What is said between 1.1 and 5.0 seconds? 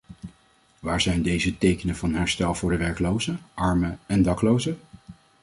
deze tekenen van herstel voor de werklozen, armen en daklozen?